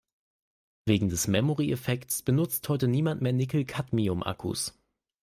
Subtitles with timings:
[0.87, 4.73] Wegen des Memory-Effekts benutzt heute niemand mehr Nickel-Cadmium-Akkus.